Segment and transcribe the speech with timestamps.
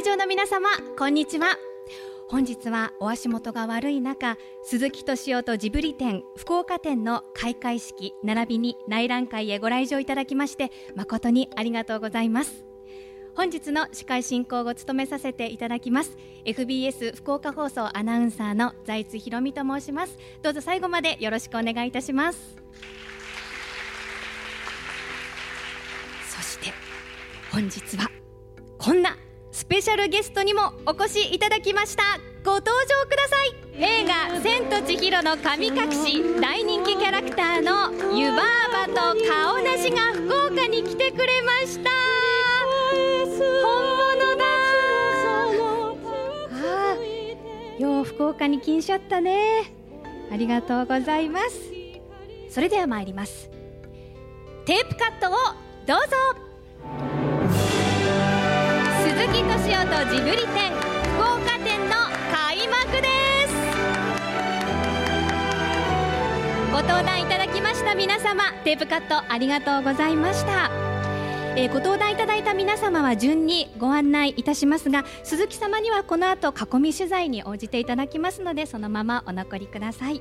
[0.00, 1.58] 会場の皆様こんにちは。
[2.30, 12.64] 本日はお足元が悪い中鈴木敏夫とジブリ展福岡店の開会式並びに内覧会へご来場いただきまして誠にありがとうございます。
[13.36, 20.16] 本日の司会進行を務めさせていただきます FBS 福岡放送アナウンサーの財津ひろと申します。
[20.40, 22.56] どうぞ最後までよろしくお願いいたします。
[26.30, 26.72] そして
[27.52, 28.10] 本日は
[28.78, 29.14] こんな
[29.70, 32.02] ペシャルゲストにもお越しいただきました。
[32.44, 32.72] ご登場
[33.08, 33.54] ください。
[33.78, 38.94] 映画「千と千尋の神隠し」大人気キャラクターの湯婆婆と
[39.30, 41.90] 顔なしが福岡に来てくれました。
[43.62, 44.44] 本物だ。
[46.50, 46.96] あ
[47.78, 49.72] あよう福岡に来んしゃったね。
[50.32, 51.60] ありがとうございます。
[52.48, 53.48] それでは参ります。
[54.64, 55.34] テープカットを
[55.86, 55.98] どう
[57.06, 57.09] ぞ。
[59.70, 61.94] 鈴木敏夫とジブリ展福岡店の
[62.32, 63.06] 開幕で
[63.46, 63.54] す。
[66.72, 70.72] ご登壇いただきました皆様テープカットありがとうございました。
[71.56, 80.20] えー、ご登壇いただいた皆様は順にご案内いたしますが鈴木様にはこの後囲み取材に応じていただきますのでそのままお残りください。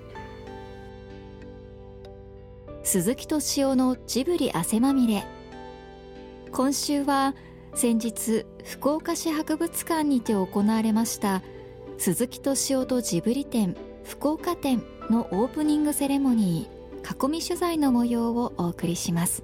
[2.83, 5.23] 鈴木敏夫のジブリ汗まみれ。
[6.51, 7.33] 今週は
[7.75, 11.41] 先日福岡市博物館にて行われました
[11.97, 19.43] 鈴木敏夫とジブリ展福岡展のオープニングセレモニー囲み取材の模様をお送りします。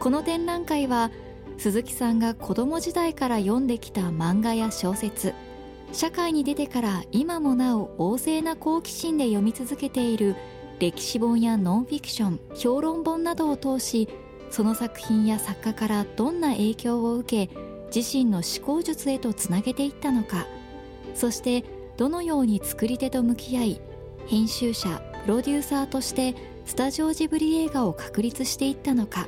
[0.00, 1.10] この展覧会は
[1.58, 5.34] 鈴木さんが子供時代から読んできた漫画や小説
[5.92, 10.36] 社会に出てから今もなお旺盛な好奇心で読み続けている
[10.78, 14.08] 歴史本やノンフィクション評論本などを通し
[14.50, 17.54] その作品や作家からどんな影響を受け
[17.94, 20.46] 自身の思考術へとつなげていったのか。
[21.14, 21.64] そして
[21.96, 23.80] どのように作り手と向き合い
[24.26, 26.34] 編集者プロデューサーとして
[26.64, 29.26] スタジオジブリ映画を確立していったのか。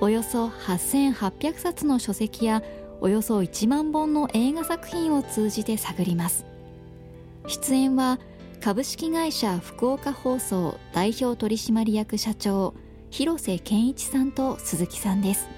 [0.00, 2.62] およそ8800冊の書籍や
[3.00, 6.44] およそ1万本の映画作品を通じて探ります。
[7.46, 8.18] 出演は
[8.60, 12.74] 株式会社福岡放送代表取締役社長
[13.16, 15.48] 広瀬健一さんと鈴木さんです。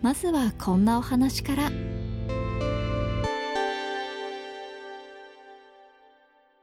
[0.00, 1.70] まずはこんなお話から。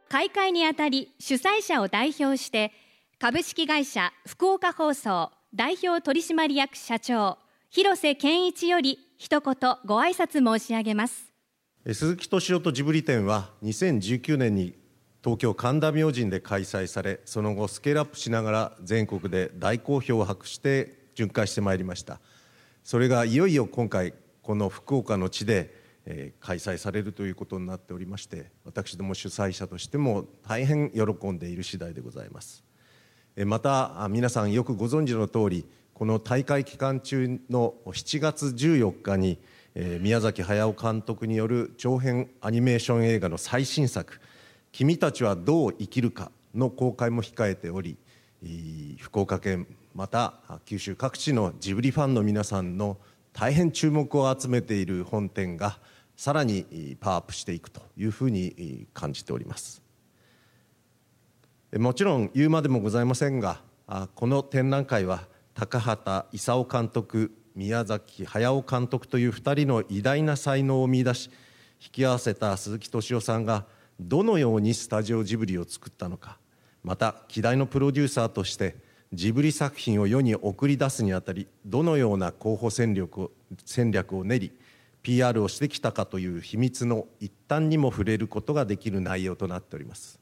[0.10, 2.72] 開会にあたり主催者を代表して
[3.20, 7.38] 株式会社福岡放送代表取締役社長
[7.70, 9.56] 広瀬健一より一言
[9.86, 11.32] ご挨拶申し上げます。
[11.86, 14.79] 鈴木敏夫とジブリ展は2019年に
[15.22, 22.22] 東京神田明神で開催されその後スケールアップしながら全国で大好評を博して巡回してまいりました。
[22.86, 25.76] それがいよいよ今回この福岡の地で、
[26.06, 32.64] えー、開催されるということになっておりまして私ども主催者としても大変喜んでいる次第でございます。
[33.46, 39.38] また皆さんよくご存知の通りこの大会期間中の7月14日に
[39.76, 44.22] 宮崎駿監督による長編アニメーション映画の最新作
[44.72, 47.98] 「君たちはどう生きるか」の公開も控えており
[49.00, 50.34] 福岡県また
[50.66, 52.98] 九州各地のジブリファンの皆さんの
[53.34, 55.80] 大変注目を集めている本店が
[56.16, 59.82] さらにパワーアップしていくというふうに感じております。
[61.78, 63.62] もちろん言うまでもございませんが
[64.16, 71.30] この展覧会は高畑勲監督宮崎駿監督という2人の偉大な才能を見出し
[71.82, 73.66] 引き合わせた鈴木敏夫さんが
[74.00, 76.38] どのようにスタジオジブリを作ったのか
[76.84, 78.76] また希代のプロデューサーとして
[79.12, 83.32] ジブリ作品を世に送り出すにあたりどのような候補戦略を
[83.66, 84.52] 戦略を練り
[85.02, 90.20] PR をしてきたかという秘密の一端にも触れることができる内容となっております。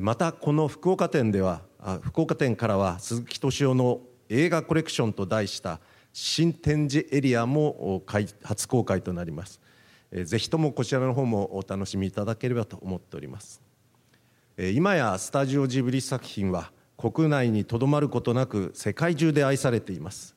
[0.00, 1.62] またこの福岡店では
[2.02, 5.80] 福岡店からは鈴木敏夫の映画コレクションと題した
[6.12, 8.02] 新展示エリアも
[8.42, 9.60] 初公開となります。
[10.22, 13.60] ぜひともこちらの方もお楽しみいただければと思っております。
[14.56, 20.36] 今やスタジオジブリ作品は国内にとどまることなく世界中で愛されています。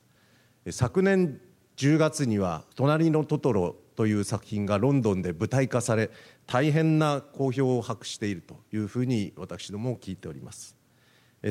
[0.71, 1.39] 昨年
[1.75, 6.09] 10月には「隣のトトロ」という作品がロンドンで舞台化され
[6.47, 10.75] 大変な好評を博しているというふうに私ども聞いております。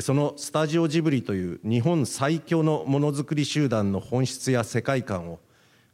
[0.00, 5.38] そのスタジオジブリという日本最強のものづくり集団の本質や世界観を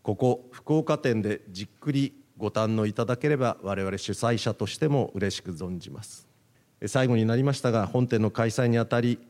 [0.03, 6.27] ここ福岡店でじっくりご堪能いただければ我々主催者としても嬉しく存じます。
[6.89, 9.21] 最後になりましたが本店の開催にあたり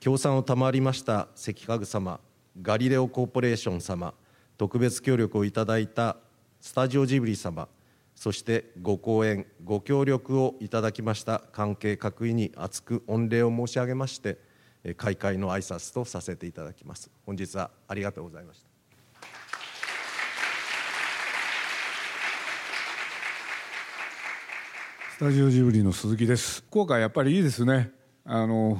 [0.00, 2.18] 協賛を賜りました関家具様
[2.60, 4.14] ガリレオコーポレーション様
[4.58, 6.16] 特別協力をいただいた
[6.60, 7.68] スタジオジブリ様
[8.16, 14.38] そしてご講演ご協力をいただきました関係各位に厚く御礼を申し上げまして
[14.96, 17.12] 開会の挨拶とさせていただきます。
[17.24, 18.75] 本日はありがとうございました。
[25.16, 26.62] スタジオジブリの鈴木です。
[26.68, 27.90] 福岡やっぱりいいですね。
[28.22, 28.78] あの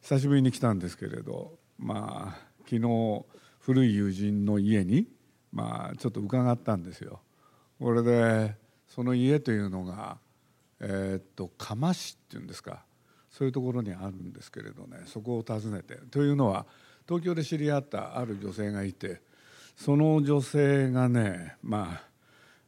[0.00, 3.24] 久しぶりに来たんですけれどまあ昨日
[3.58, 5.08] 古い友人の家に
[5.52, 7.22] まあちょっと伺ったんですよ。
[7.80, 8.54] これで
[8.86, 10.18] その家というのが
[10.78, 12.84] えー、っと釜市っていうんですか。
[13.28, 14.98] そういうところにあるんですけれどね。
[15.06, 15.96] そこを訪ねて。
[16.12, 16.66] というのは
[17.08, 19.20] 東京で知り合ったある女性がいて
[19.74, 22.11] その女性がねまあ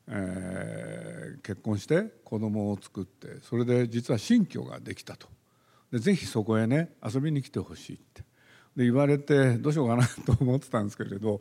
[0.09, 5.29] えー、結婚して子供を作ってそれで実は新居ができたと。
[5.91, 8.23] でぜひそこへね遊びに来てほしいって。
[8.77, 11.41] で言われてどうしようかなと思ってたんですけれど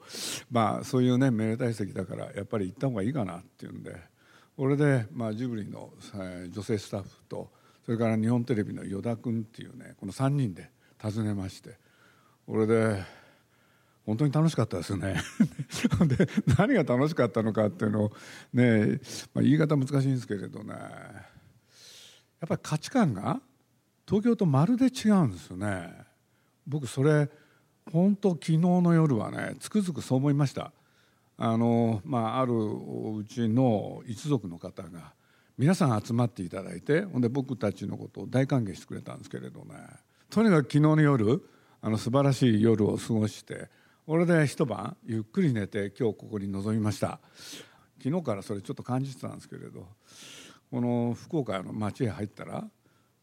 [0.52, 4.14] まあそういうね命令体席だからやっぱり行った方がいいかなっていうんで。
[4.56, 7.50] これで、まあ、ジブリの、えー、女性スタッフと
[7.84, 10.70] それから日本テレビの依田君っていうねこの3人で
[11.02, 11.78] 訪ねまして。
[12.46, 13.02] これで
[14.06, 15.16] 本当に楽しかったですね。
[16.08, 16.28] で
[16.58, 18.12] 何が楽しかったのかっていうのを
[18.54, 19.00] ね、
[19.34, 20.74] まあ、言い方難しいんですけれどね。
[20.74, 23.42] やっぱり価値観が
[24.06, 25.90] 東京とまるで違うんですよね。
[26.68, 27.30] 僕それ
[27.92, 30.74] 本当昨日の夜はねつくづくそう思いました。
[31.38, 35.14] あの、まあ、あるお家の一族の方が
[35.58, 39.76] 皆さん集まっていただいてほんで僕たちのことを大歓迎してくれたんですけれどね。
[40.30, 41.42] とにかく昨日の夜
[41.82, 43.70] あの素晴らしい夜を過ごして
[44.06, 47.20] これで一晩ゆっくり寝て今日ここに臨みました。
[48.04, 49.88] 昨日からそれちょっと感じてたんですけれど
[50.70, 52.66] この福岡の町へ入ったら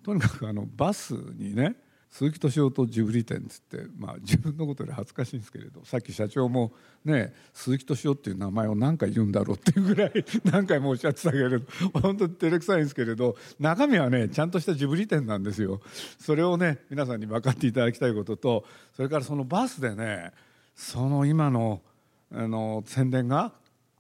[0.02, 1.76] とにかくあのバスにね
[2.08, 6.72] 鈴木敏夫とジブリ店っつって、まあ、自分のことで恥ずかしいんですけれどさっき社長も
[7.04, 10.12] ね鈴木敏夫っていう名前を何回言うんだろうっていうぐらい
[10.44, 11.60] 何回もおっしゃってたけれど
[12.00, 15.82] 本当に照れくさいんですけれど中身はねちゃんとしたジブリ店なんですよ。
[16.18, 18.64] それをね皆さんに分かっていただきたいことと
[18.96, 20.32] それからそのバスでね
[20.80, 21.82] その今の
[22.32, 23.52] あの宣伝が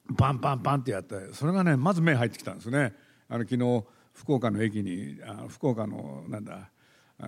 [0.08, 2.94] バンバンバンってやってそれがねまず目入ってきたんですね。
[3.28, 3.84] あの昨日
[4.14, 6.70] 福岡の駅にあ福岡のなんだ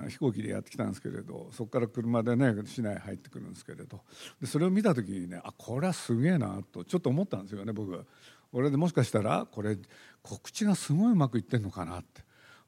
[0.08, 4.00] 飛行機でやってきたんですけれどそこから車でね市内入ってくるんですけれど。
[4.40, 8.06] でそれを見た時にねあこれはすげえなとちょっと思ったんですよね僕。
[8.54, 9.76] 俺でもしかしたらこれ
[10.22, 12.22] 告知がすごいうまくいってんのかなって。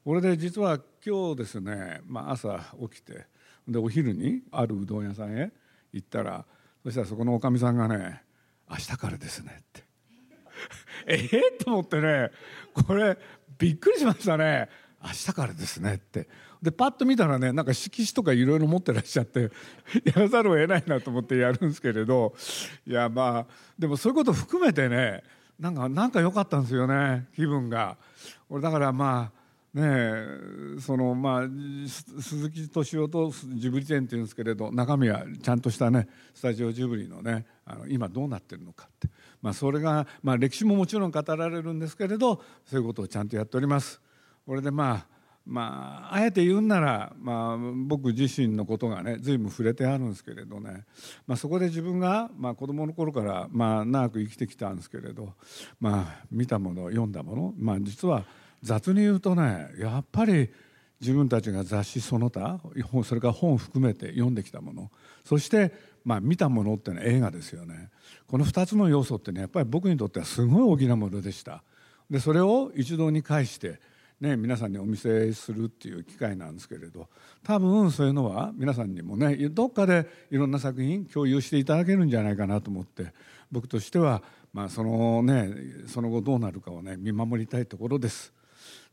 [0.05, 3.25] 俺で実は今日ですね、まあ、朝起きて
[3.67, 5.51] でお昼にあるうどん屋さんへ
[5.91, 6.45] 行ったら
[6.85, 8.21] そしたらそこのおかみさんがね
[8.69, 9.83] 「明日からですね」って。
[11.07, 12.29] ええと思ってね
[12.73, 13.17] これ
[13.57, 14.69] びっくりしましたね
[15.03, 16.29] 明日からですねって。
[16.61, 19.51] でパッと見たらねなんか色紙とかいろいろ持ってらっしゃって
[20.03, 22.35] やらざるを得ないなと思ってやるんですけれど
[22.85, 25.23] いやまあでもそういうこと含めてね
[25.59, 27.97] なんかなんか良かったんですよね気分が。
[28.47, 29.34] 俺だからまあ
[29.75, 31.47] ねそのまあ
[32.21, 39.09] 鈴木敏夫とジブリ展っていうんですけれど中身はちゃんとしたねスタジオジブリのねあの今どうなってるのかって、
[39.41, 44.01] まあ、それが、まあ、歴史ももちろん語られるんですけれどそういうことをちゃんとやっております。
[44.45, 50.85] これでまあまあ、あえて言うんなら、まあ、僕自身のことがね随分触れてあるんですけれどね、
[51.27, 55.33] まあ、そこで自分が、まあ、子供の頃から、まあ、長く生きてきたんですけれど、
[55.79, 58.25] まあ、見たもの読んだもの、まあ、実は
[58.65, 60.49] 雑に言うとねやっぱり
[60.99, 62.59] 自分たちが雑誌その他
[63.03, 64.91] それから本を含めて読んできたもの。
[65.23, 65.71] そして、
[66.03, 67.89] まあ、見たものってのは映画ですよね。
[68.27, 71.63] この2つの要素ってねやっぱり僕にとってはすごい大きなものでした。
[72.09, 73.79] でそれを一堂に会して
[74.19, 77.09] ね、皆さんにお見せするっていう機会なんですけれど
[77.43, 83.11] 多分そういうのは皆さんにもねどっかでいろんな作品共有していただけるんじゃないかなと思って
[83.51, 85.49] 僕としては、まあ、そのね
[85.87, 88.31] その後どうなるかをね見守りたいところです。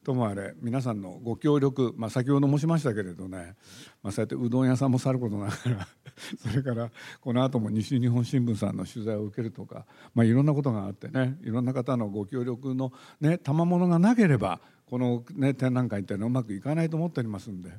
[0.04, 3.54] ともあれ皆さんのご協力、まあ、先ほど申しましたけれどね、
[4.02, 5.88] まあ、そうやってうどん屋さんもさることながら
[6.38, 6.90] それから
[7.20, 17.70] この後も西日本新聞さんの取材を受けるとか、まあ、いろんなことがあってねいろんな方のご協力の、ね、賜物がなければこの、ね、展覧会っていうのはうまくいかないと思っておりますんで、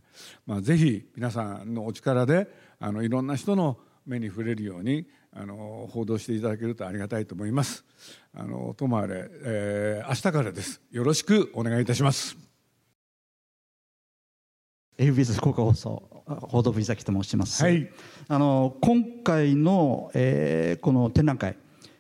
[0.48, 2.48] まあ、ぜひ皆さんのお力で
[2.80, 7.84] あのいろんな人の目に触れるようにあの報道していただけるとありがたいと思います。
[8.34, 10.82] あのともあれ、えー、明日からです。
[10.92, 12.38] よろしくお願いいたします。
[14.98, 17.64] エルビス福岡放送報道部井崎と申します。
[17.64, 17.90] はい、
[18.28, 21.58] あの今回の、えー、この展覧会、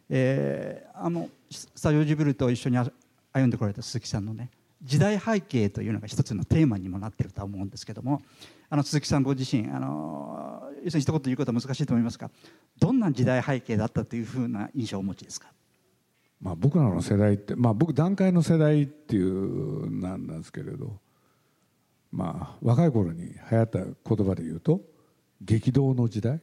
[0.09, 4.51] えー、あのスタジオジブリと一緒に歩んでこられた鈴木さんのね
[4.83, 8.21] 時代背景というのが一つのテーマにもなっていると思うんですけども
[8.69, 12.29] あの鈴木さんご自身あの要するに一言言うことは難しいと思いますが
[12.79, 15.47] どんな時代背景だったというふうな印象をお持ちですか？
[16.41, 20.99] まあ、僕らの世代って、まあ、僕段階の世代っていうなんですけれど、
[22.11, 24.81] まあ、若い頃に流行った言葉で言うと
[25.41, 26.41] 激動の時代？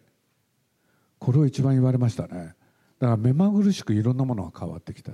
[1.18, 2.54] これを一番言われましたね。
[2.98, 5.12] だから目まぐるしくいろんなものが変わってきた。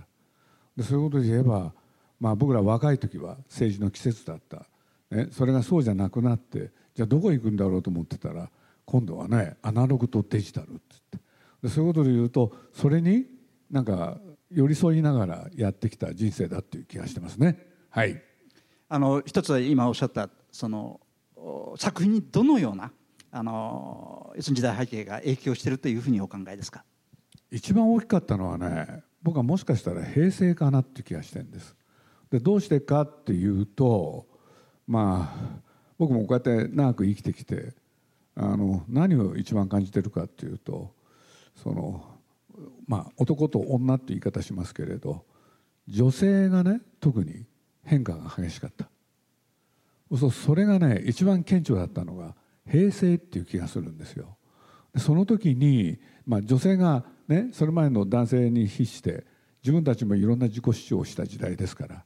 [0.77, 1.73] でそういうことで言えば、
[2.21, 4.67] まあ、僕ら若い時は政治の季節だった、
[5.11, 8.51] ね、それがそうじゃなくなってじゃあどこ行くんだろうと思ってたら
[8.85, 10.81] 今度はねアナログとデジタルってっ
[11.11, 11.19] て。
[11.63, 13.27] でそういうことで言うとそれに
[13.71, 14.19] なんか
[14.51, 17.67] 寄り添いながらやってきた人生だっていう気がしてますね。
[17.91, 18.23] はい、
[18.89, 21.01] あの一つは今おっしゃったその
[21.77, 22.93] 作品にどのような
[23.33, 26.85] あの時代背景が影響しているというふうにお考えですか？
[27.51, 31.75] 一番大きかったのはね僕はもしかしたら平成かなっていう気がしてるんです
[32.31, 34.27] でどうしてかっていうと
[34.87, 35.61] まあ
[35.99, 37.73] 僕もこうやって長く生きてきて
[38.35, 40.93] あの何を一番感じてるかっていうと
[41.63, 42.05] その
[42.87, 45.25] まあ男と女って言い方しますけれど
[45.89, 47.47] 女性がね特に
[47.85, 48.89] 変化が激しかった。
[50.31, 52.35] それがね一番顕著だったのが
[52.69, 54.37] 平成っていう気がするんですよ。
[54.97, 59.25] その時に、まあ、女性がねそれ前の男性に比して
[59.63, 62.05] 自分たちもいろんな自己主張をした時代ですから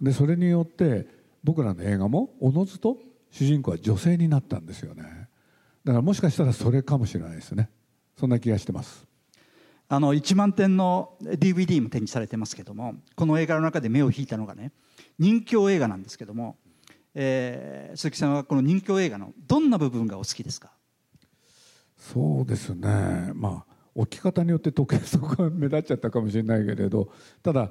[0.00, 1.06] でそれによって
[1.44, 2.98] 僕らの映画もおのずと
[3.30, 5.28] 主人公は女性になったんですよね。
[5.84, 7.70] だからもしかしたらそれかもしれないですね。
[8.18, 9.06] そんな気がしてます。
[9.88, 14.72] あの1万点の DVD も展示されてますけどもこの映画の中で目を引いたのがね
[15.18, 16.58] 人気映画なんですけども、
[17.14, 20.72] えー、鈴木さんはこの人気映画のどんな部分がお好きですか？
[21.96, 23.32] そうですね。
[23.34, 27.10] まあ置き方によって時計そこが目立っちゃったかもしれないけれど
[27.42, 27.70] ただ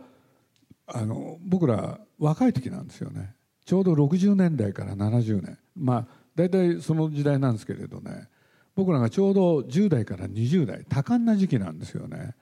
[0.88, 3.36] あの僕ら若い時なんですよね。
[3.66, 5.58] ちょうど60年代から70年。
[5.76, 8.30] まあ大体その時代なんですけれどね。
[8.76, 12.36] 僕らがちょうど10代から20代多感な時期なんですよね。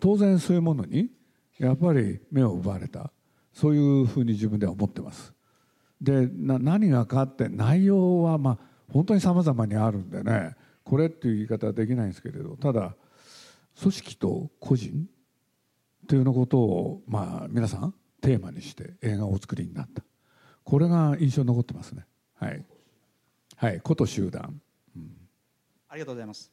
[0.00, 1.10] 当然そういうものに
[1.58, 3.10] やっぱり目を奪われた。
[3.52, 5.32] そういうふうに自分では思ってます。
[6.00, 8.58] で何がかって内容はまあ
[8.92, 10.54] 本当にさまざまにあるんでね。
[10.84, 12.56] これっていう言い方はできないんですけれど。
[12.56, 12.94] ただ
[13.80, 15.08] 組織と個人
[16.08, 20.02] というようなことを、まあ、皆さんテーマにして映画をお作りになった。
[20.64, 22.06] これが印象に残ってますね。
[22.34, 22.64] はい。
[23.56, 23.80] はい。
[23.80, 24.60] こと集団、
[24.96, 25.10] うん、
[25.88, 26.50] ありがとうございます。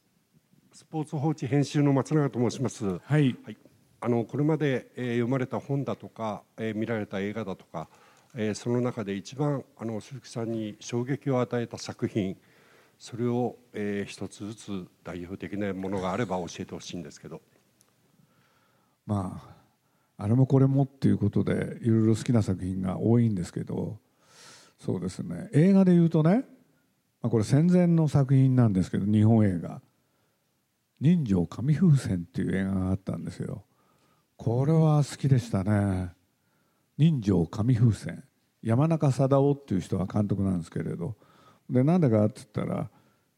[0.72, 2.84] スポーツ報知編集の松永と申します。
[2.84, 3.56] はい、はい、
[4.00, 7.88] あのこれまで、えー、読まれた本だとか、えー、見られた映画だとか、
[8.34, 12.36] えー、その中で一番あの鈴木さんに衝撃を与えた作品
[12.98, 17.40] それを、えー、一つずつ代表的なものがあれば教えてほしいんですけど
[19.06, 19.40] ま
[20.18, 23.98] ああれもこれもっていうことでいろいろ好きな作品が多いんですけど
[24.78, 25.48] そうですね。
[25.52, 26.44] 映画で言うとね、
[27.22, 29.80] まあ、これ戦前の作品なんですけど日本映画
[31.00, 33.64] 「人情紙風船」っていう映画があったんですよ。
[34.36, 36.12] これは好きでしたね。
[36.98, 38.24] 人情紙風船。
[38.62, 41.16] 山中貞夫っていう人が監督なんですけれど。
[41.70, 42.90] でなんでかって言ったら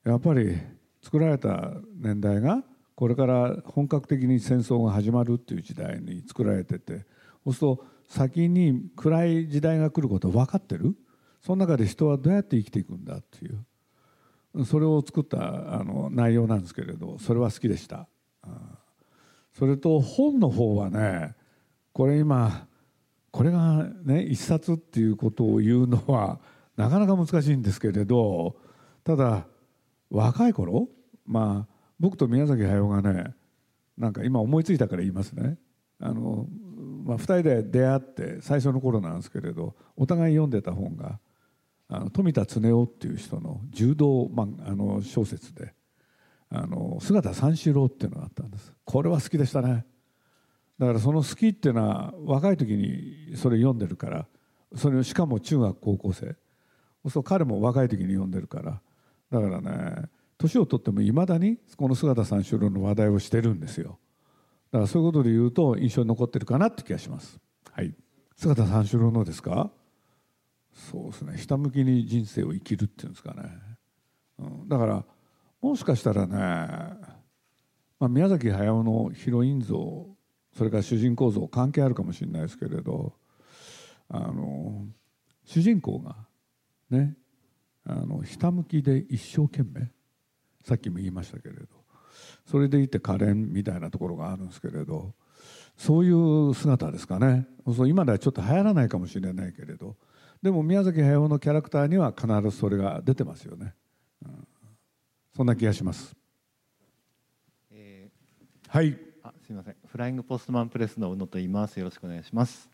[0.05, 0.57] やっぱり
[1.03, 2.63] 作られた年代が
[2.99, 7.07] これから本格的に戦争が始まるっていう時代に作られてて
[7.45, 10.97] そうすると先に暗い時代が来ること分かってる？
[11.41, 14.65] その中で人はどうやって生きていくんだっていう。
[14.65, 18.09] それを作ったあの内容なんですけれどそれは好きでした。
[19.57, 21.37] それと本の方はね
[21.93, 22.67] これ今
[23.31, 26.41] これがね一冊っていうことを言うのは
[26.77, 28.57] なかなか難しいんですけれど
[29.05, 29.47] ただ
[30.11, 30.89] 若い頃
[31.25, 33.35] まあ僕と宮崎駿がね
[33.97, 35.59] なんか今思いついたから言いますね。
[36.01, 36.47] あの、
[37.05, 41.19] まあ、2人で出会って最初の頃なんですけれどお互い読んでた本が
[41.89, 45.75] あの富田恒夫っていう人の柔道漫あの小説で
[46.51, 48.73] あの姿三四郎っていうのがあったんです。
[48.85, 49.85] これは好きでしたね。
[50.79, 54.29] だからその好きっていうのは若い時にそれ読んでるから
[54.77, 56.37] それしかも中学高校生。
[57.09, 58.81] そう彼も若い時に読んでるから。
[59.31, 63.99] だからね年を取ってもいまだにこの姿三四郎の話題をしてるんですよ。
[64.71, 67.39] だからそういうことで言うと印象に残ってるかなって気がします。
[67.73, 67.95] はい。
[68.37, 69.71] 姿三四郎のですか？
[70.73, 71.37] そうですね。
[71.37, 73.51] ひたむきに人生を生きるっていうんですかね、
[74.39, 75.05] うん、だから
[75.61, 76.37] もしかしたらね、
[77.99, 80.07] まあ、宮崎駿のヒロイン像
[80.57, 83.15] それから主人公像関係あるかもしれないですけれど
[84.09, 84.87] あの
[85.45, 86.15] 主人公が
[86.91, 87.17] ね
[87.85, 89.91] あのひたむきで一生懸命
[90.65, 91.67] さっきも言いましたけれど。
[92.47, 95.15] それでいて可憐みたいなところがあるんですけれど。
[95.77, 97.47] そういう姿ですかね。
[97.87, 99.97] 今ではちょっと流行らないかもしれないけれど。
[100.43, 103.75] でも宮崎駿のキャラクターには必ずそれが出てますよね、
[104.25, 104.47] うん、
[105.35, 106.15] そんな気がします、
[107.73, 108.97] えー、はい。
[109.25, 109.77] あすみません。
[109.87, 111.79] フライングポストマンプレスの宇野と言います。
[111.79, 112.69] よろしくお願いします。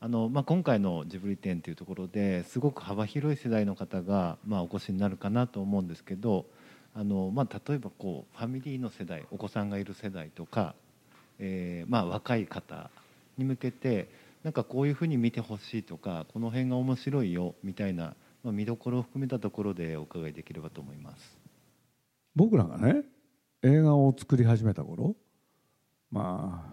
[0.00, 6.46] あの、まあ、今回のジブリ展というところですごく幅広い世代の方が、まあ、お越しになるかなと思うんですけど
[6.98, 10.74] あの、まあ、例えばこうファミリーの世代お子さんがいる世代とか、
[11.38, 12.90] えーまあ、若い方
[13.36, 14.08] に向けて
[14.42, 21.36] なんかこういうふうに見てほしいとかこの辺が面白いよみたいな、まあ、見どころを含めたところでお伺いできればと思います。
[22.34, 23.02] 僕らがね
[23.62, 25.16] 映画を作り始めた頃
[26.10, 26.72] ま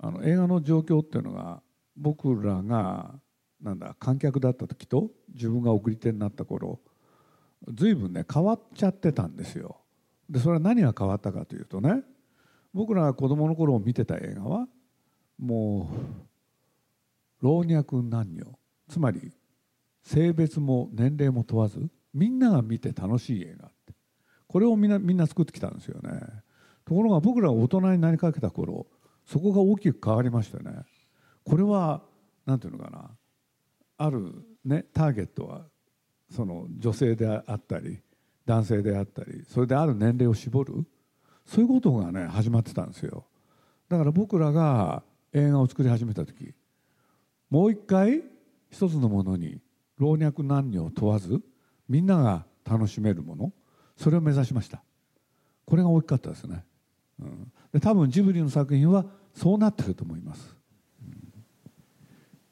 [0.00, 1.62] ああの映画の状況っていうのが
[1.96, 3.14] 僕らが
[3.62, 6.80] なんだ観客だった時と自分が送り手になった頃
[7.78, 9.80] 随分ね変わっちゃってたんですよ。
[10.28, 12.02] でそれは何が変わったかというとね
[12.74, 14.66] 僕らが子供の頃を見てた映画は
[15.38, 15.88] も
[17.40, 18.58] う老若男女
[18.88, 19.32] つまり
[20.02, 23.94] 性別も年齢も問わずみんなが見て楽しい映画って
[24.48, 26.10] これをみんなみんな作ってきたんですよね。
[26.84, 28.86] ところが僕らが大人になりかけた頃
[29.24, 30.72] そこが大きく変わりましてね
[31.44, 32.02] これは
[32.44, 33.10] 何ていうのかな
[33.98, 34.32] ある
[34.64, 35.66] ねターゲットは
[36.30, 38.00] その女性であったり
[38.46, 40.84] 男性であったりそれである年齢を絞る？
[41.46, 43.24] そういうことがね始まってたんですよ。
[43.88, 46.54] だから僕らが映画を作り始めた時
[47.50, 48.22] もう一回
[48.70, 49.58] 一つのものに
[49.96, 51.40] 老若男女を問わず
[51.88, 53.52] みんなが楽しめるもの
[53.96, 54.82] それを目指しました。
[55.64, 56.64] これが大きかったですね、
[57.20, 59.04] うん、で多分ジブリの作品は
[59.34, 60.56] そうなってると思います、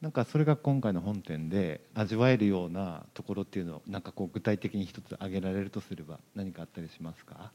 [0.07, 7.51] なんかそれが今回の本展で味わえるようなところっていうのをなんかこう具体的に一つ挙げられるとすれば何かあったりしますか？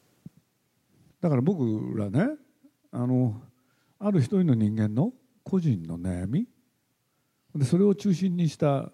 [1.21, 1.63] だから僕
[1.97, 2.27] らね
[2.91, 3.39] あの
[3.99, 5.13] ある一人の人間の
[5.45, 6.45] 個人の悩み。
[7.55, 8.91] でそれを中心にした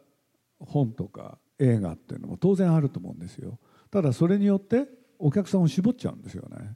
[0.60, 3.58] 本とか映画っていうのも当然あると思うんですよ。
[3.90, 4.86] ただそれによって
[5.18, 6.76] お客さんを絞っちゃうんですよね。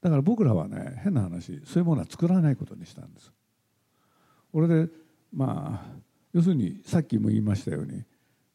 [0.00, 3.30] だから僕らはね変な話そういうものは作らないことにしたんです。
[4.50, 4.88] これで
[5.34, 6.05] まあ
[6.36, 8.04] 要するにさっきも言いましたように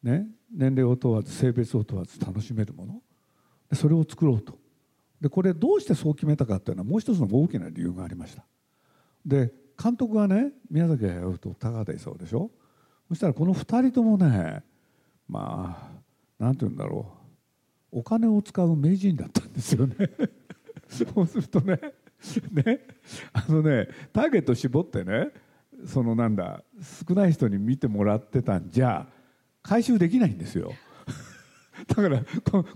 [0.04, 3.02] ね年齢を問わず性別を問わず楽しめるもの。
[3.74, 4.60] それを作ろうと。
[5.20, 8.46] でこれどうしてそう決めたかっていうのはもう一つの大きな理由がありました。
[9.26, 12.52] で監督がね宮崎駿と高畑勲でしょ？
[13.08, 14.62] そしたらこの2人ともね
[15.28, 16.02] まあ
[16.38, 17.08] 何て言うんだろ
[17.92, 18.00] う。
[18.00, 19.96] お金を使う名人だったんですよね。
[20.88, 21.80] そうするとね
[22.52, 22.86] ね
[23.34, 25.32] あのねターゲット絞ってね
[25.86, 26.64] そのなんだ
[27.08, 29.08] 少ない人に見てもらってたんじゃ
[29.62, 30.74] 回収できないんですよ。
[31.88, 32.24] だから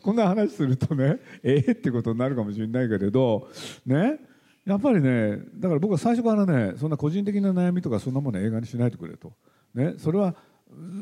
[0.02, 3.50] こんな話するとねええー、ってことになるかもしれないけれど
[3.86, 4.20] ね？
[4.66, 9.34] やっぱりねだから僕は最初からねそんな個人的な悩みとかそんなもの映画にしないでくれと、
[9.76, 10.36] ね、それは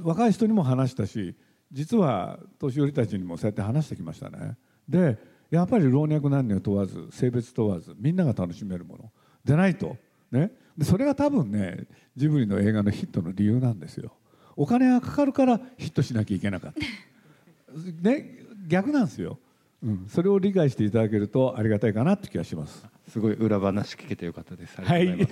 [0.04, 1.36] 若い人にも話したし
[1.72, 4.58] 実は年寄りたちにもそうやって話してきましたね。
[4.88, 5.18] で
[5.50, 9.12] やっぱり老若男女問わず性別問わずみんなが楽しめるもの。
[9.46, 9.98] でないと、
[10.34, 11.86] ね、でそれが多分ね
[12.18, 14.12] ジブリの映画のヒットの理由なんですよ。
[14.56, 16.80] お金がかかるからヒットしなきゃいけなかった、
[18.10, 19.38] ね、逆なんですよ。
[19.84, 22.86] うん、それを理解していただけるとありがたいかなって気がします。
[23.10, 24.82] すごい裏話聞けてよかったです。
[24.82, 25.08] はい、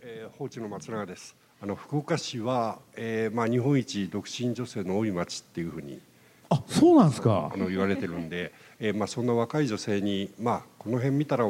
[0.00, 1.36] えー、放置の松永です。
[1.60, 6.00] あの福岡市は、えーまあ、日本一独身女性の多い町っていうふうに
[6.48, 7.52] あそうなんですか。
[7.54, 11.46] あの言われてるんで、えーまあ、そんな若い女性に、まあ、この辺見たら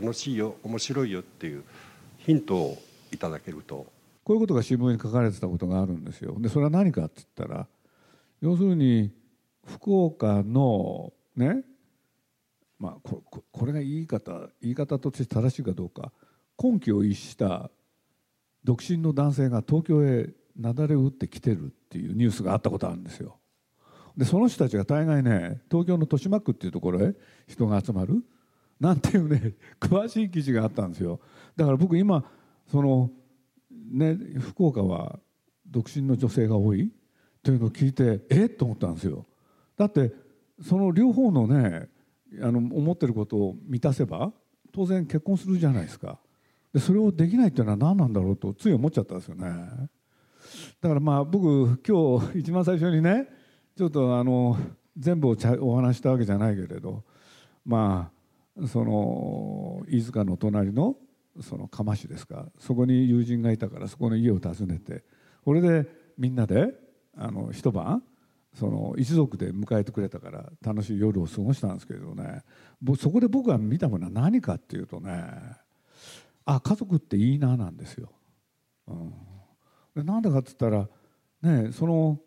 [0.00, 1.64] 楽しいよ面白いよっていう
[2.18, 2.82] ヒントを
[3.12, 3.86] いただけると。
[4.24, 6.34] こういうことが新聞に書かれてたことがあるんですよ。
[6.38, 7.66] でそれは何かって言ったら
[8.40, 9.12] 要するに
[9.64, 11.62] 福岡のね
[12.78, 16.12] まあここれが言い方言い方として正しいかどうか。
[16.62, 17.70] 根拠を逸した
[18.64, 23.38] 独身の男性が東京へ雪崩を打ってきてるっていうニュースがあったことあるんですよ。
[24.16, 27.14] でその人たちが大概ね東京の豊島区っていうところへ
[27.46, 28.24] 人が集まる
[28.80, 31.20] なんていうね 詳しい記事があったんですよ。
[31.56, 32.24] だから僕今
[32.66, 33.10] その
[33.70, 35.18] ね福岡は
[35.66, 36.92] 独身の女性が多い？
[37.42, 38.48] というのを聞いてえっ？
[38.50, 39.26] と思ったんですよ。
[39.76, 40.12] だって
[40.60, 41.88] その両方のね
[42.40, 44.32] あの思ってることを満たせば
[44.72, 46.18] 当然結婚するじゃないですか。
[46.72, 49.48] でそれをできないっていうのは何なんだろうとつい思っちゃったんですよね。
[50.80, 53.28] だからまあ僕今日 一番最初にね
[53.76, 54.56] ちょっとあの
[54.96, 57.04] 全部をお話したわけじゃないけれど
[57.64, 58.15] まあ
[58.66, 60.96] その飯塚の隣の
[61.42, 65.04] その釜市ですかそこに友人がいたからそこの家を訪ねて
[65.44, 66.72] これでみんなで
[67.16, 68.02] あの一晩
[68.54, 72.42] その一族で迎えてくれたから楽しい夜を過ごしたんですけどね
[72.98, 75.22] そこで僕が見たものは何かっていうとね
[76.46, 78.08] あ家族っていいななんですよ。
[78.86, 79.12] うん、
[79.96, 80.88] でなんでかっつったら、
[81.42, 82.20] ね、その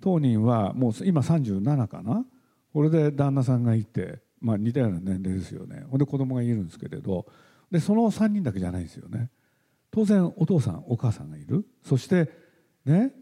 [0.00, 2.24] 当人はもう今37かな？
[2.72, 5.84] これで旦那さんがいて、まあ、似たような年齢ですよね。
[5.88, 7.26] ほんで子供がいるんですけれど。
[7.70, 9.30] でその3人だけじゃないんですよね。
[9.90, 11.66] 当然お父さんお母さんがいる。
[11.82, 12.30] そして
[12.84, 13.12] ね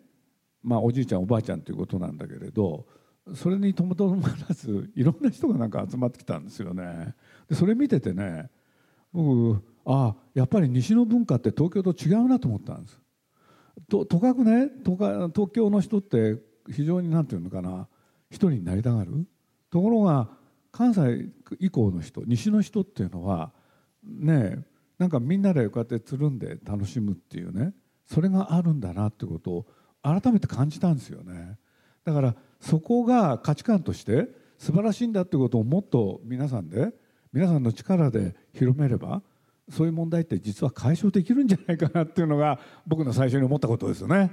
[0.63, 2.87] まあおじいちゃんおばあちゃんということなんだけれど。
[3.35, 7.15] それにともとまらずいろんな人がなんか集まってきたんですよね。
[7.49, 8.49] でそれ見ててね
[9.13, 13.01] 僕ああやっぱり西の文化って東京と違うなと思ったんです。
[13.89, 17.89] ととかくねとか東京の人って非常になんていうのかな
[18.31, 19.27] 一人になりたがる。
[19.71, 20.29] ところが
[20.77, 23.51] 関西以降の人西の人っていうのは
[24.05, 24.63] ね
[24.99, 27.73] なんかみんなでこうやってつるんで楽しむっていうね
[28.05, 29.67] それがあるんだなってことを
[30.03, 31.59] 改めて感じたんですよね。
[32.05, 36.93] だからそこが価値観として素晴らしいんだってことをもっと皆さんで
[37.33, 39.23] 皆さんの力で広めれば
[39.71, 44.31] そういう問題って実は解消できるんじゃないかなっていうのが僕の最初に思ったことですよね。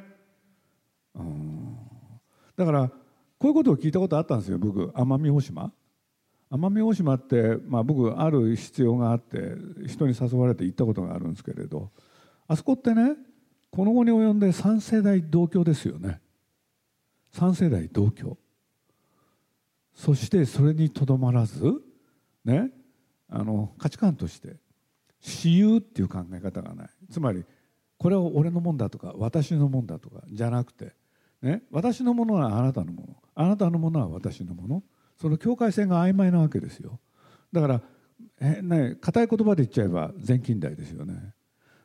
[1.16, 1.78] うん。
[2.58, 2.96] だからこ
[3.44, 4.88] ういうことを聞いたことあったんですよ僕。
[4.88, 5.72] 奄美大島。
[6.54, 9.56] 奄美大島って、まあ、僕ある必要があって
[9.88, 11.90] 人に誘われて行ったことがあるんですけれど
[12.48, 13.16] あそこってね
[13.72, 16.22] この後に及んで3世代同居ですよね。
[17.34, 18.38] 3世代同居
[19.96, 21.82] そしてそれにとどまらず
[22.46, 22.70] ね
[23.28, 24.58] あの価値観として
[25.20, 26.90] 私有っていう考え方がない。
[27.10, 27.44] つまり
[27.98, 30.94] これは俺のもんだとか私のもんだとかじゃなくて、
[31.42, 33.16] ね、私のものはあなたのもの。
[33.34, 34.84] あなたのものは私のもの。
[35.24, 37.00] その境界線が曖昧なわけですよ。
[37.54, 37.82] だから
[38.42, 41.34] え、ね、硬い言葉で言っちゃえば全近代ですよね。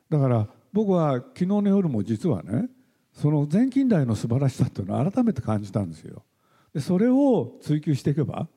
[0.09, 2.67] だから僕は昨日の夜も実はね
[3.13, 6.25] その全近代の素晴らしさっていうのを改めて感じたんですよ。
[6.73, 8.49] でそれを追求していけば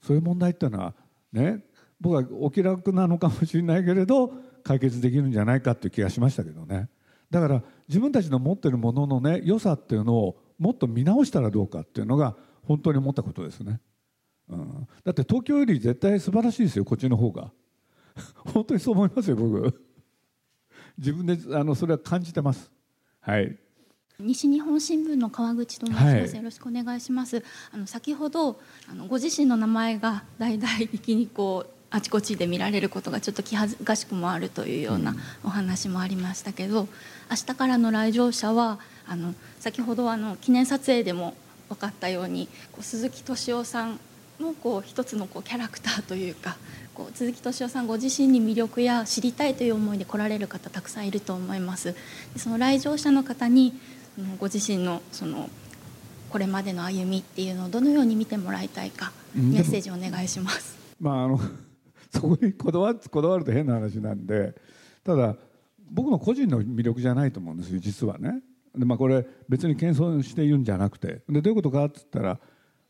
[0.00, 0.94] そういう問題っていうのは
[1.34, 1.62] ね
[2.00, 4.32] 僕はお気楽なのかもしれないけれど
[4.64, 6.88] 解決できるんじゃないかっていう気がしましたけどね。
[7.30, 13.80] だから自分たちの持ってるもののね良さっていうのをもっと見直したらどうかっていうのが本当に思ったことですね、
[14.50, 17.50] うん、だって東京より絶対素晴らしいですよこっちの方が。
[18.52, 19.82] 本当にそう思いますよ僕。
[20.98, 22.70] 自分であのそれは感じてます。
[23.20, 23.56] はい。
[24.18, 27.42] 西日本新聞の川口と申します、はい、よろしくお願いします。
[27.72, 28.60] あの先ほど
[28.90, 36.88] あのご自身の名前が代々きにこうあちこちで見られることがちょっと気恥ずかしくもあるというようなお話もありましたけど、
[37.30, 41.34] 明日からの来場者はあの先ほどあの記念撮影でも
[41.68, 44.00] 分かったようにこう鈴木敏夫さん
[44.40, 46.56] のこう一つのこうキャラクターというか
[46.94, 51.94] こう鈴木敏夫さんご自身に魅力や知りたいという思いで来られる方たくさんいると思います。
[52.34, 53.74] でその来場者の方に
[54.38, 55.48] ご自身のその
[56.30, 60.76] これまでの歩みっていうのをどのように見てもらいたいかメッセージをお願いします。
[61.00, 61.40] まああの
[62.12, 64.54] そこにこだわこだわると変な話なんで
[65.04, 65.36] ただ
[65.90, 68.42] 僕の個人の魅力じゃないと思うんですよ実はね。
[68.76, 71.22] で、まあ、これ別に謙遜して言うんじゃなくて。
[71.28, 72.40] でどういうことかっつったら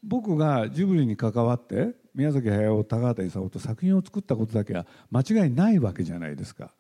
[0.02, 6.72] 僕がジブリに関わって宮崎駿高畑勲と作品を作ったことだけは間違いないわけじゃないですか。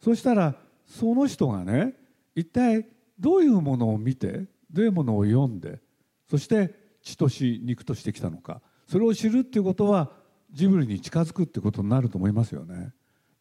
[0.00, 0.54] そしたら
[0.86, 1.94] その人がね
[2.34, 2.86] 一体
[3.18, 5.80] どういうものを見てどういうものを読んで
[6.28, 8.60] そして血とし肉としてきたのか。
[8.86, 10.10] それを知るっていうことは
[10.52, 12.92] ジブリに近づくってことになると思いますよね。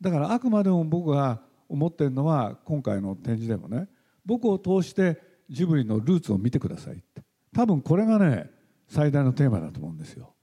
[0.01, 3.88] だからあくまでも僕が思ってるのは今回の展示でもね
[4.25, 7.23] 僕を通してジブリのルーツを見てくださいって。
[7.53, 8.49] 多分これがね
[8.87, 10.33] 最大のテーマだと思うんですよ。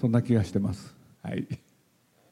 [0.00, 0.94] そんな気がしてます。
[1.22, 1.46] はい。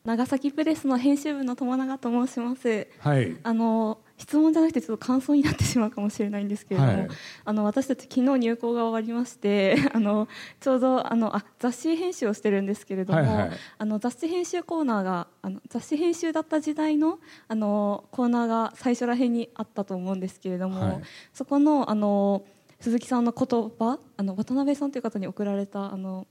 [0.05, 2.87] 長崎プレスの編集部の友永と申します。
[3.01, 3.37] はい。
[3.42, 7.09] あの質問じゃなくてちょっと感想になってしまうかもしれないんですけれども、はい、
[7.44, 10.27] あの私たち昨日入校が終わりまして あの
[10.61, 17.18] ちょうどあのあ雑誌編集をしてるんですけれども、はいはい、あの雑誌編集コーナーがあの雑誌編集だった時代の
[17.49, 21.03] あのコーナーが最初らへんにあったと思うんですけれども、はい、
[21.35, 22.42] そこのあの
[22.81, 26.27] 鈴木さんの言葉あの渡辺さんという方に送られたあの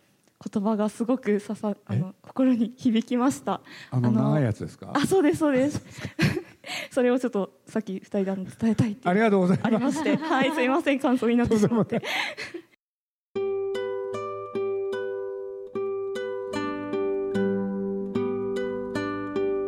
[0.53, 3.61] 言葉がすごくささあの心に響きました。
[3.89, 4.91] あの長いやつですか？
[4.93, 5.81] あそうですそうです。
[6.91, 9.67] それをちょっとさっき二人で伝えたいってありがとうございます。
[9.67, 10.15] ありまして。
[10.17, 12.01] はいすいません感想になってしまって。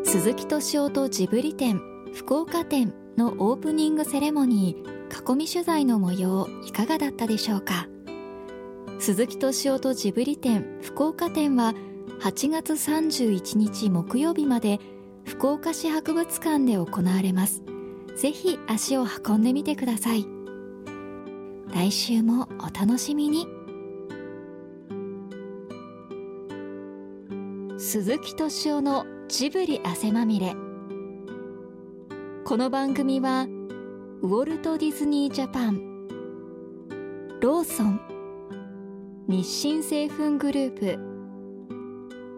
[0.06, 1.82] 鈴木敏夫とジブリ展
[2.14, 7.88] 福岡展のオープニングセレモニー囲み取材の模様いかがだったでしょうか？
[9.00, 11.74] 鈴木敏夫とジブリ展福岡展は
[12.22, 14.80] 8月31日木曜日まで
[15.24, 17.64] 福岡市博物館で行われます。
[18.16, 20.26] ぜひ足を運んでみてください。
[21.74, 23.48] 来週もお楽しみに。
[27.78, 30.56] 鈴木敏夫のジブリ汗まみれ。
[32.46, 33.46] この番組は
[34.20, 36.08] ウォルト・ディズニー・ジャパン。
[37.40, 38.02] ローソン。
[39.28, 41.00] 日清製粉グループ。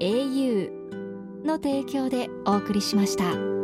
[0.02, 0.72] au
[1.46, 3.59] の提供でお送りしました。